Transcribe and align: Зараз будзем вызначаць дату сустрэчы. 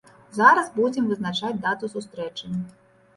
Зараз 0.35 0.69
будзем 0.79 1.11
вызначаць 1.11 1.59
дату 1.65 1.91
сустрэчы. 1.93 2.49